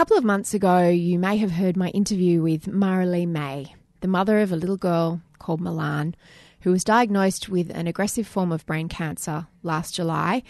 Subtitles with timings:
[0.00, 3.66] A couple of months ago, you may have heard my interview with Marilee Mai,
[4.00, 6.14] the mother of a little girl called Milan,
[6.62, 10.42] who was diagnosed with an aggressive form of brain cancer last July,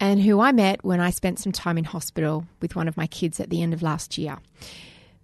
[0.00, 3.06] and who I met when I spent some time in hospital with one of my
[3.06, 4.38] kids at the end of last year.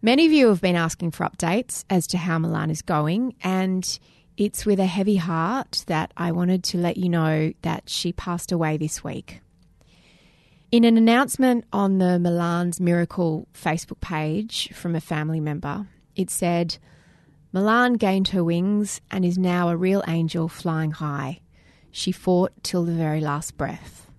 [0.01, 3.99] Many of you have been asking for updates as to how Milan is going, and
[4.37, 8.53] it's with a heavy heart that I wanted to let you know that she passed
[8.53, 9.41] away this week.
[10.77, 16.77] In an announcement on the Milan's Miracle Facebook page from a family member, it said,
[17.51, 21.41] Milan gained her wings and is now a real angel flying high.
[21.91, 24.11] She fought till the very last breath.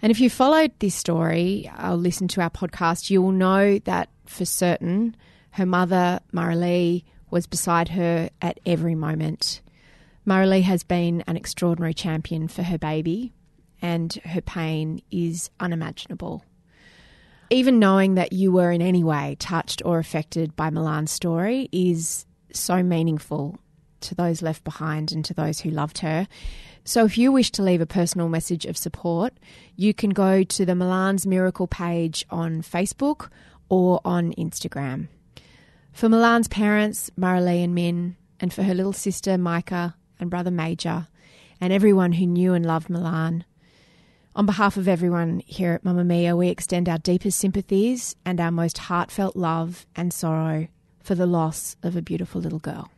[0.00, 4.08] And if you followed this story or listened to our podcast, you will know that
[4.24, 5.14] for certain
[5.50, 9.60] her mother, Marilee, was beside her at every moment.
[10.26, 13.34] Marilee has been an extraordinary champion for her baby,
[13.80, 16.44] and her pain is unimaginable.
[17.50, 22.26] Even knowing that you were in any way touched or affected by Milan's story is
[22.52, 23.58] so meaningful
[24.00, 26.28] to those left behind and to those who loved her.
[26.84, 29.34] So, if you wish to leave a personal message of support,
[29.76, 33.28] you can go to the Milan's Miracle page on Facebook
[33.68, 35.08] or on Instagram.
[35.92, 41.08] For Milan's parents, Marilee and Min, and for her little sister Micah and brother Major,
[41.60, 43.44] and everyone who knew and loved Milan,
[44.38, 48.78] on behalf of everyone here at Mamamia, we extend our deepest sympathies and our most
[48.78, 50.68] heartfelt love and sorrow
[51.00, 52.88] for the loss of a beautiful little girl.